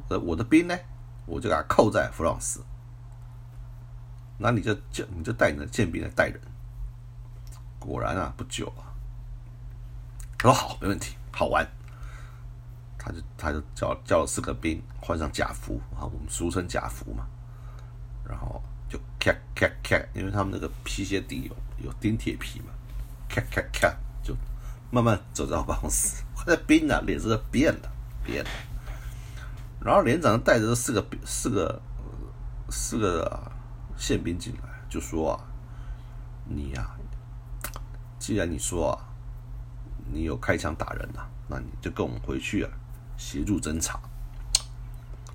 [0.10, 0.76] 我我的兵呢，
[1.26, 2.64] 我就给他扣在弗朗斯。”
[4.38, 6.40] 那你就就你就带你的剑兵来带人，
[7.80, 8.92] 果然啊，不久啊，
[10.38, 11.66] 他说好，没问题，好玩。
[12.98, 17.26] 他就他就叫叫了四个兵换上甲服啊，我们俗称甲服嘛，
[18.28, 22.74] 然后就咔咔咔，因为他们那个皮鞋底有有钉铁皮嘛，
[23.30, 24.36] 咔咔咔，就
[24.92, 26.24] 慢慢走到办公室。
[26.46, 27.90] 那兵啊，脸色都变了，
[28.24, 28.50] 变了。
[29.80, 31.82] 然后连长带着这四个四个
[32.70, 33.52] 四个。
[33.98, 35.40] 宪兵进来，就说啊，
[36.46, 36.96] 你呀，
[38.20, 38.98] 既然你说啊，
[40.12, 42.72] 你有开枪打人呐，那你就跟我们回去啊，
[43.18, 44.00] 协助侦查。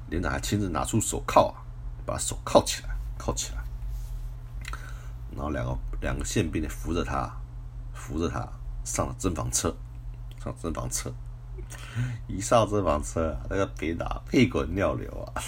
[0.08, 1.62] 连长还亲自拿出手铐啊，
[2.04, 3.62] 把手铐起来，铐起来。
[5.32, 7.30] 然后两个两个宪兵呢扶着他，
[7.94, 8.48] 扶着他
[8.84, 9.74] 上了侦防车，
[10.42, 11.12] 上侦防车。
[12.26, 15.40] 一上侦防车，那个兵啊屁滚尿流啊，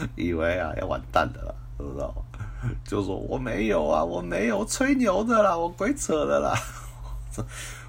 [0.16, 2.70] 以为啊要完蛋的了，知道吗？
[2.84, 6.54] 就说我没有啊，我没有吹牛的啦，我鬼扯的啦。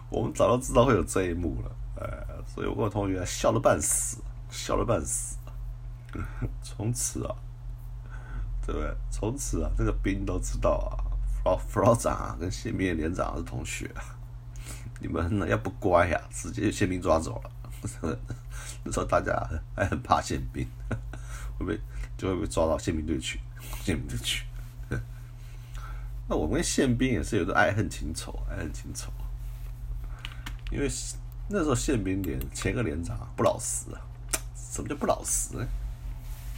[0.10, 2.08] 我们早都知道会有这一幕了，哎，
[2.54, 4.18] 所以我跟我同学笑了半死，
[4.50, 5.38] 笑了半死。
[6.62, 7.36] 从此啊。
[8.66, 8.96] 对不对？
[9.10, 10.94] 从此啊，这个兵都知道啊，
[11.44, 13.90] 副副老长啊跟宪兵连长是同学，
[15.00, 17.50] 你们要不乖呀，直接宪兵抓走了。
[18.84, 19.34] 那时候大家
[19.76, 20.68] 还很怕宪兵，
[21.58, 21.80] 会被
[22.20, 23.40] 就会被抓到宪兵队去，
[23.82, 24.46] 宪兵队去。
[26.28, 29.10] 那我跟宪兵也是有个爱恨情仇，爱恨情仇。
[30.70, 30.88] 因为
[31.48, 34.02] 那时候宪兵连前个连长不老实啊，
[34.56, 35.66] 什么叫不老实呢？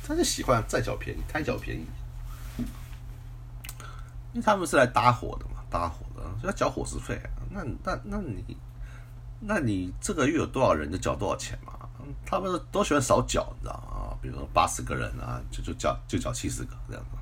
[0.04, 1.86] 他就喜欢占小便宜，贪小便宜。
[4.34, 7.21] 因为他们是来搭伙的嘛，搭伙的要缴伙食费。
[7.50, 8.58] 那那那你，
[9.39, 11.81] 那你这个月有多少人就缴多少钱嘛？
[12.25, 14.17] 他们都喜欢少缴，你知道吗？
[14.21, 17.17] 比如说八十个人啊，就就缴就缴七十个这样子。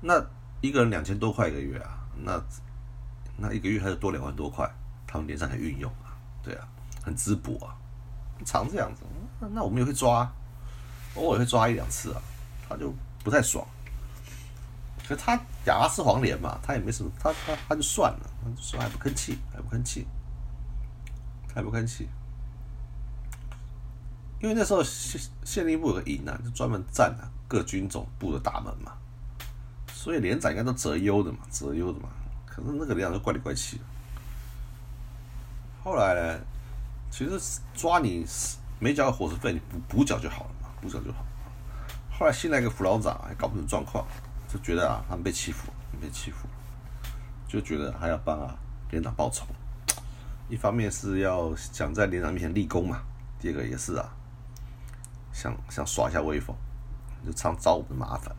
[0.00, 0.14] 那
[0.60, 2.40] 一个人两千多块一个月啊，那
[3.36, 4.68] 那一个月还是多两万多块，
[5.06, 6.68] 他们连上来运用啊，对啊，
[7.02, 7.74] 很滋补啊，
[8.44, 9.02] 常这样子。
[9.52, 10.30] 那我们也会抓，
[11.14, 12.22] 偶尔会抓一两次啊，
[12.68, 13.66] 他就不太爽。
[15.08, 20.06] 可他亚拉斯黄连嘛，他也没什么，他他他就算了，说还不吭气，还不吭气，
[21.54, 22.08] 还不吭气。
[24.40, 28.92] 因为那时候县县令部有个营啊，就专门占啊各军总部的大门嘛，
[29.92, 32.08] 所以连长应该都择优的嘛，择优的嘛。
[32.46, 33.84] 可是那个连长就怪里怪气的。
[35.82, 36.40] 后来呢，
[37.10, 38.26] 其实抓你
[38.78, 41.24] 没交伙食费，你补补缴就好了嘛，补缴就好。
[42.18, 44.06] 后来新来个副老长还搞不懂状况。
[44.50, 45.70] 就觉得啊，他们被欺负，
[46.00, 46.48] 被欺负，
[47.46, 48.56] 就觉得还要帮啊
[48.90, 49.44] 连长报仇。
[50.48, 53.02] 一方面是要想在连长面前立功嘛，
[53.38, 54.08] 第二个也是啊，
[55.38, 56.56] 想想耍一下威风，
[57.24, 58.34] 就常找我们麻烦。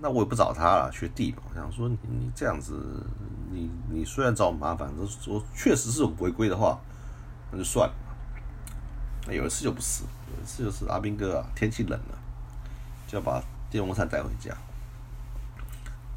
[0.00, 3.04] 那我也不找他了，学弟嘛，想说你你这样子，
[3.50, 4.88] 你你虽然找我麻烦，
[5.20, 6.78] 说确实是违规的话，
[7.50, 7.94] 那就算了。
[9.26, 12.18] 那有一次就不是，有一次就是阿兵哥啊，天气冷了，
[13.08, 13.42] 就要把。
[13.70, 14.56] 电风扇带回家，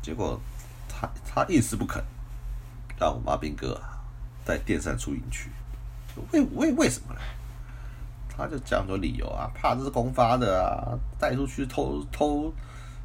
[0.01, 0.39] 结果
[0.87, 2.01] 他他一时不肯
[2.97, 3.77] 让我阿兵哥
[4.45, 5.49] 带电扇出营去，
[6.31, 7.19] 为为为什么呢？
[8.41, 12.51] 他就讲说理由啊，怕这是公发的啊，带出去偷偷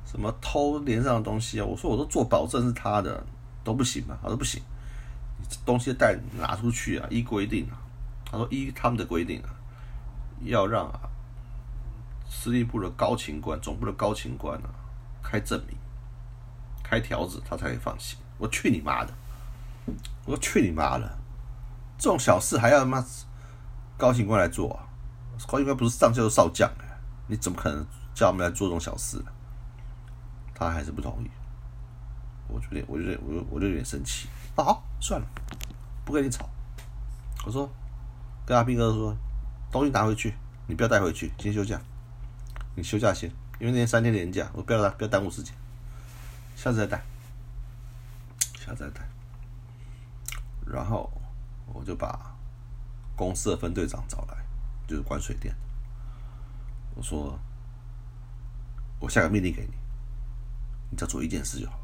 [0.05, 1.65] 什么偷连上的东西啊。
[1.65, 3.25] 我说我都做保证是他的，
[3.63, 4.17] 都不行嘛。
[4.23, 4.63] 他说不行，
[5.65, 7.79] 东西带拿出去啊，依规定啊。
[8.31, 9.51] 他说依他们的规定啊，
[10.43, 11.01] 要让啊。
[12.29, 14.69] 司令部的高勤官、总部的高勤官啊，
[15.23, 15.77] 开证明、
[16.83, 18.19] 开条子，他才会放心。
[18.37, 19.15] 我去你妈的！
[20.25, 21.19] 我去你妈的！
[21.97, 23.05] 这种小事还要他妈
[23.97, 24.86] 高警官来做啊？
[25.47, 29.27] 高勤官不是上校少将哎，你怎么可能叫他们来做这种小事呢？
[30.55, 31.31] 他还是不同意。
[32.49, 34.29] 我觉得，我觉得，我我就有点生气。
[34.57, 35.27] 好，算了，
[36.05, 36.49] 不跟你吵。
[37.45, 37.69] 我说，
[38.47, 39.15] 跟阿斌哥说，
[39.71, 40.35] 东西拿回去，
[40.67, 41.81] 你不要带回去，先休假。
[42.75, 45.55] 你休假先，因为那天三天连假，我不要不要耽误时间，
[46.55, 47.03] 下次再带，
[48.59, 49.07] 下次再带。
[50.67, 51.11] 然后
[51.73, 52.35] 我就把
[53.17, 54.37] 公司的分队长找来，
[54.87, 55.55] 就是管水电。
[56.95, 57.39] 我说，
[58.99, 59.73] 我下个命令给你，
[60.91, 61.79] 你只要做一件事就好，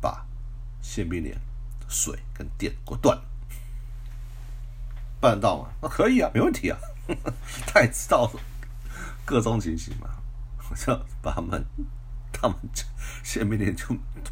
[0.00, 0.26] 把
[0.80, 1.38] 宪兵连
[1.88, 3.24] 水跟电给我断了，
[5.20, 5.70] 办得到吗？
[5.82, 6.78] 那可以啊，没问题啊，
[7.66, 8.30] 他也知道。
[9.24, 10.08] 各种情形嘛，
[10.70, 11.66] 我就把他们，
[12.32, 12.84] 他们就
[13.24, 13.84] 宪兵连就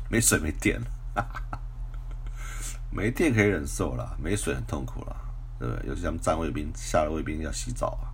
[0.08, 1.60] 没水没电了，
[2.92, 5.16] 没电可以忍受了，没水很痛苦了，
[5.64, 5.88] 对不对？
[5.88, 8.12] 尤其像站卫兵，下了卫兵要洗澡啊，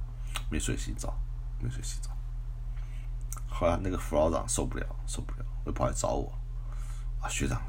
[0.49, 1.19] 没水洗澡，
[1.61, 2.11] 没水洗澡。
[3.49, 6.33] 后来那个副老长受不了，受不了，就跑来找我，
[7.21, 7.61] 啊，学长，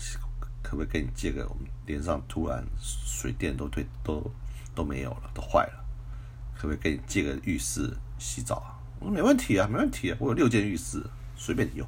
[0.62, 1.48] 可不可以给你借个？
[1.50, 4.32] 我们连上突然水电都退，都
[4.76, 5.86] 都没有了，都坏了，
[6.56, 8.78] 可不可以给你借个浴室洗澡啊？
[9.00, 11.04] 我说没问题啊，没问题啊，我有六间浴室，
[11.36, 11.88] 随便你用，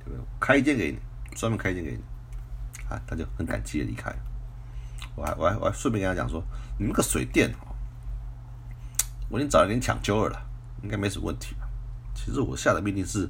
[0.00, 0.20] 对不对？
[0.38, 0.98] 开一间给你，
[1.34, 2.02] 专门开一间给你，
[2.90, 4.14] 啊，他就很感激的离开。
[5.16, 6.44] 我还我还我还顺便跟他讲说，
[6.80, 7.76] 你们个水电哦，
[9.28, 10.42] 我已经找人抢救了，
[10.82, 11.68] 应该没什么问题吧？
[12.14, 13.28] 其实我下的命令是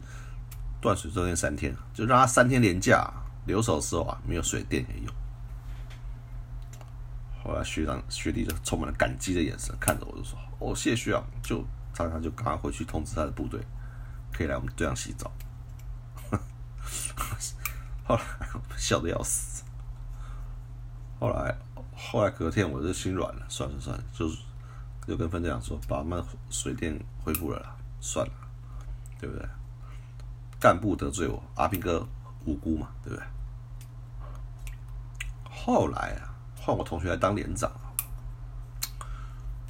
[0.81, 3.13] 断水中间三天，就让他三天连假
[3.47, 5.13] 留守的时候啊，没有水电也有。
[7.43, 13.61] 后来学长学弟就充满了感激的眼神看着我，就说：“哦，谢学长。”就他他就赶快回去通知他的部队，
[14.33, 15.29] 可以来我们队上洗澡。
[18.07, 18.23] 后来
[18.77, 19.65] 笑得要死。
[21.19, 21.57] 后来
[22.11, 24.39] 后来隔天我就心软了，算了算了，就是
[25.07, 26.21] 就跟分队长说，把我们
[26.51, 28.33] 水电恢复了啦，算了，
[29.21, 29.49] 对不对？
[30.59, 32.05] 干部得罪我，阿兵哥
[32.45, 33.25] 无辜嘛，对不对？
[35.49, 36.27] 后来啊。
[36.63, 37.73] 换我同学来当连长，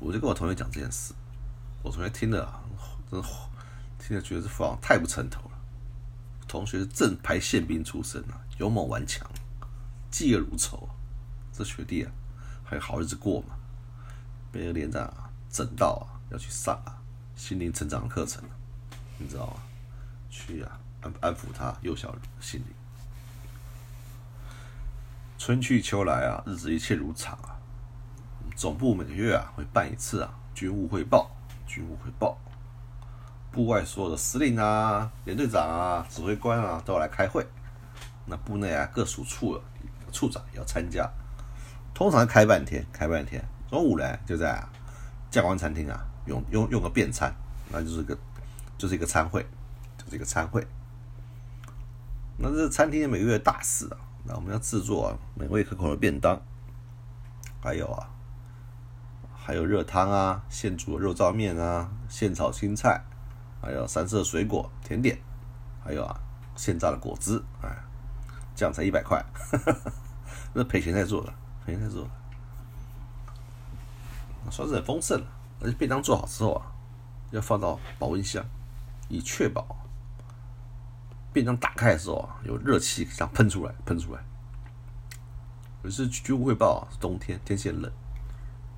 [0.00, 1.14] 我就跟我同学讲这件事。
[1.84, 2.60] 我同学听了啊，
[3.08, 3.22] 真
[3.96, 5.50] 听了觉得这父太不称头了。
[6.48, 9.24] 同学正牌宪兵出身啊，勇猛顽强，
[10.10, 10.88] 嫉恶如仇。
[11.52, 12.10] 这学弟啊，
[12.70, 13.56] 还有好日子过嘛？
[14.52, 16.94] 被个连长啊整到啊，要去上啊
[17.34, 18.44] 心灵成长课程，
[19.18, 19.54] 你知道吗？
[20.30, 22.68] 去啊安安抚他幼小的心灵。
[25.36, 27.58] 春去秋来啊，日子一切如常啊。
[28.54, 31.28] 总部每个月啊会办一次啊军务汇报，
[31.66, 32.38] 军务汇报。
[33.50, 37.44] 部外所有的司令啊、连队长啊、指挥官啊都要来开会。
[38.26, 39.62] 那部内啊各属处的
[40.12, 41.10] 处长也要参加。
[42.00, 43.44] 通常开半天，开半天。
[43.68, 44.58] 中午呢就在
[45.30, 47.30] 教官餐厅啊用用用个便餐，
[47.70, 48.16] 那就是个
[48.78, 49.44] 就是一个餐会，
[49.98, 50.66] 就是一个餐会。
[52.38, 53.98] 那这餐厅每个月大事啊。
[54.24, 56.40] 那我们要制作啊美味可口的便当，
[57.62, 58.08] 还有啊，
[59.36, 62.98] 还有热汤啊，现煮的肉燥面啊，现炒青菜，
[63.60, 65.18] 还有三色水果甜点，
[65.84, 66.18] 还有啊，
[66.56, 67.68] 现榨的果汁，哎，
[68.56, 69.22] 这样才一百块，
[70.54, 71.34] 那赔钱在做的，
[71.70, 72.08] 赔钱在做，
[74.50, 75.26] 算是很丰盛了。
[75.60, 76.72] 而且便当做好之后啊，
[77.30, 78.44] 要放到保温箱，
[79.08, 79.76] 以确保。
[81.32, 84.20] 便当打开的时候啊，有热气这样喷出来，喷出来。
[85.82, 87.90] 可是军务汇报啊，冬天，天气冷。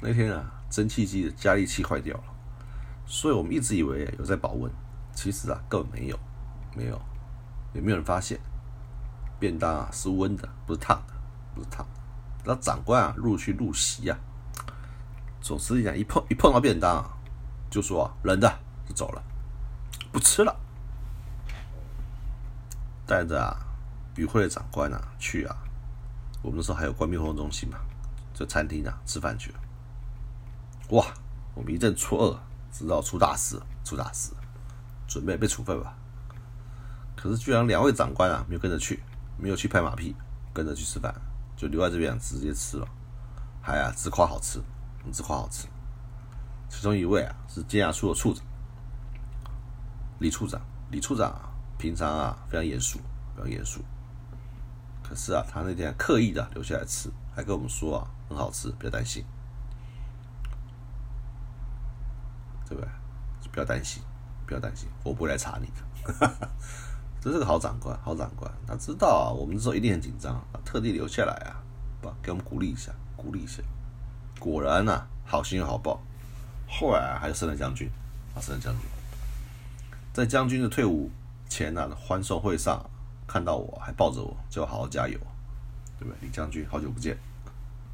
[0.01, 2.25] 那天啊，蒸汽机的加力器坏掉了，
[3.07, 4.71] 所以我们一直以为有在保温，
[5.15, 6.19] 其实啊，根本没有，
[6.75, 7.01] 没有，
[7.73, 8.39] 也没有人发现。
[9.39, 11.15] 便当啊是温的，不是烫的，
[11.55, 11.87] 不是烫。
[12.45, 14.19] 那长官啊入去入席啊，
[15.41, 17.05] 总司令一碰一碰到便当，
[17.71, 18.53] 就说冷的
[18.89, 19.23] 就走了，
[20.11, 20.55] 不吃了。
[23.07, 23.57] 带着啊，
[24.17, 25.57] 与会的长官啊去啊，
[26.43, 27.79] 我们那时候还有官兵活动中心嘛，
[28.33, 29.59] 这餐厅啊吃饭去了。
[30.91, 31.07] 哇，
[31.55, 34.33] 我们一阵错愕，知道出大事，出大事，
[35.07, 35.95] 准备被处分吧。
[37.15, 39.03] 可是居然两位长官啊没有跟着去，
[39.37, 40.17] 没有去拍马屁，
[40.53, 41.15] 跟着去吃饭，
[41.63, 42.89] 就留在这边直接吃了，
[43.63, 44.61] 还啊自夸好吃，
[45.13, 45.69] 自夸好吃。
[46.69, 48.45] 其中一位啊是监察处的处长，
[50.19, 51.49] 李处长，李处长啊。
[51.79, 52.99] 平常啊，非常严肃，
[53.37, 53.81] 非常严肃。
[55.03, 59.25] 可是啊，他那天刻意的留下来吃，还跟我们说啊，很好吃，不要担心，
[62.69, 62.89] 对不对？
[63.53, 64.03] 不要担心，
[64.47, 66.13] 不要担心，我不会来查你的。
[66.13, 66.49] 哈 哈
[67.23, 71.63] 这是个好长官，好长官，他知道啊，我们那时候一定很紧张，特地留下来啊，
[72.01, 73.63] 不给我们鼓励一下，鼓励一下。
[74.41, 76.03] 果然呐，好心有好报，
[76.69, 77.89] 后来啊还是升了将军，
[78.35, 78.83] 啊，升了将军，
[80.13, 81.11] 在将军的退伍。
[81.49, 82.83] 前呢，欢送会上
[83.27, 85.19] 看到我还抱着我，叫我好好加油，
[85.99, 86.17] 对不对？
[86.23, 87.15] 李将军，好久不见，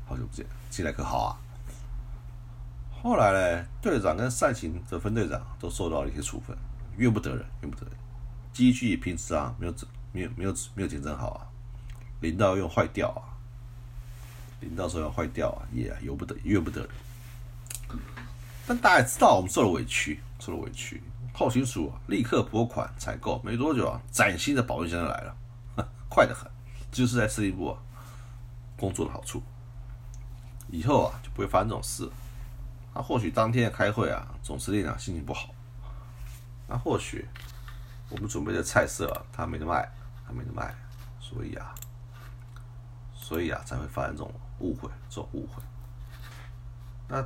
[0.06, 1.36] 好久不见，进来可好啊？
[3.02, 6.56] 后来呢，队长跟赛勤的分队长都受到了一些处分，
[6.96, 7.96] 怨不得人，怨不得人。
[8.58, 9.74] 机具平时啊没有，
[10.10, 11.46] 没有没有没有检整好啊，
[12.20, 13.22] 领导用坏掉啊，
[14.58, 16.90] 领导说要坏掉啊，也由不得，怨不得人。
[18.66, 21.00] 但大家知道我们受了委屈，受了委屈。
[21.32, 25.36] 后勤署立刻拨款采购，没多久啊，崭新的保温箱就来了，
[26.10, 26.50] 快得很，
[26.90, 27.78] 就是在司令部啊
[28.76, 29.40] 工作的好处。
[30.68, 32.10] 以后啊就不会发生这种事。
[32.92, 35.54] 那或许当天开会啊，总司令啊心情不好。
[36.66, 37.24] 那或许
[38.10, 39.88] 我们准备的菜色，他没得卖，
[40.26, 40.74] 他没得卖，
[41.20, 41.74] 所以啊，
[43.14, 45.62] 所以啊才会发生这种误会，这种误会。
[47.08, 47.24] 那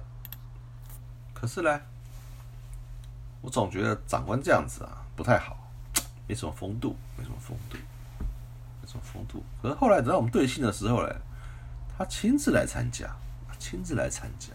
[1.34, 1.80] 可是呢？
[3.40, 5.58] 我总觉得长官这样子啊不太好，
[6.28, 7.76] 没什么风度，没什么风度，
[8.80, 9.42] 没什么风度。
[9.60, 11.12] 可是后来等到我们对信的时候呢，
[11.98, 13.10] 他亲自来参加，
[13.58, 14.52] 亲自来参加，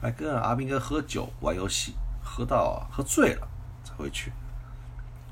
[0.00, 1.94] 还跟阿兵哥喝酒玩游戏，
[2.24, 3.46] 喝到喝醉了
[3.84, 4.32] 才会去，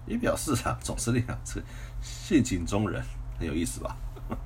[0.07, 1.63] 也表示啊总司令啊这
[2.01, 3.03] 性情中人，
[3.39, 3.97] 很有意思吧？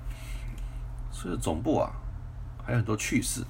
[1.11, 1.93] 所以总部啊
[2.65, 3.45] 还有很多趣事，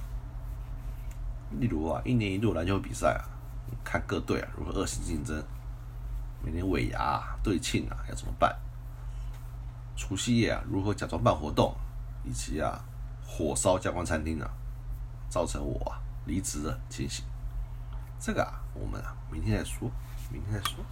[1.59, 3.37] 例如啊一年一度篮球比赛啊。
[3.83, 5.43] 看各队啊如何恶性竞争，
[6.43, 8.55] 每年尾牙对庆啊要怎么办？
[9.95, 11.75] 除夕夜啊如何假装办活动，
[12.23, 12.83] 以及啊
[13.23, 14.49] 火烧加官餐厅啊，
[15.29, 17.23] 造成我啊离职的情形。
[18.19, 19.89] 这个啊我们啊明天再说，
[20.31, 20.83] 明天再说。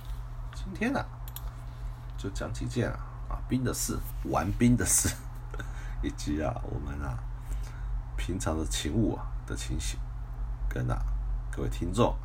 [0.58, 1.06] 今天呢
[2.18, 2.98] 就讲几件啊
[3.30, 5.08] 啊兵的事，玩兵的事，
[6.02, 7.20] 以及啊我们啊
[8.18, 10.00] 平常的勤务啊的情形，
[10.68, 11.00] 跟啊
[11.52, 12.16] 各位听众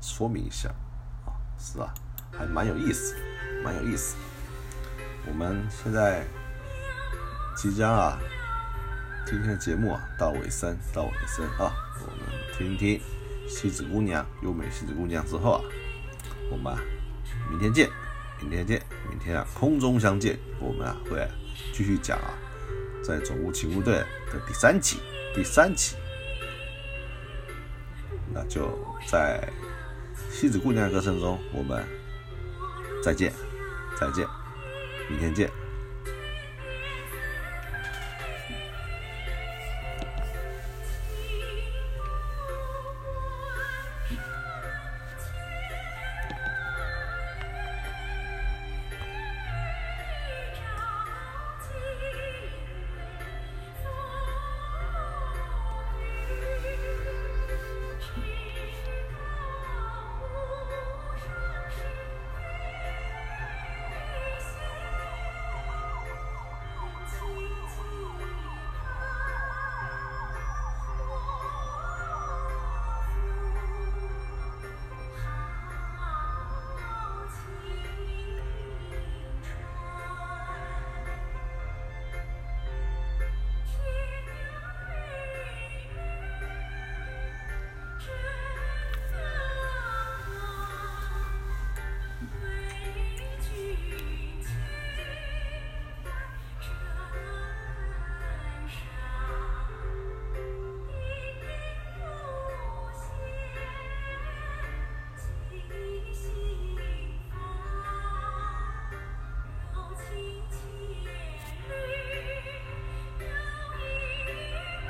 [0.00, 0.68] 说明一下
[1.26, 1.92] 啊，是吧？
[2.32, 3.16] 还蛮有意思，
[3.64, 4.16] 蛮有意思。
[5.26, 6.24] 我们现在
[7.56, 8.16] 即将啊，
[9.26, 13.00] 今天的节目啊到尾声，到尾声啊，我们听听
[13.48, 15.60] 西子姑娘，优美西子姑娘之后啊，
[16.52, 16.74] 我们
[17.50, 17.90] 明天见，
[18.40, 21.28] 明天见，明天啊空中相见，我们啊会
[21.72, 22.32] 继续讲啊，
[23.02, 23.96] 在总务勤务队
[24.32, 24.98] 的第三集，
[25.34, 25.96] 第三集，
[28.32, 28.70] 那就
[29.06, 29.46] 在
[30.30, 31.84] 西子姑娘的歌声中，我们
[33.02, 33.32] 再见，
[33.98, 34.24] 再见。
[35.08, 35.50] 明天见。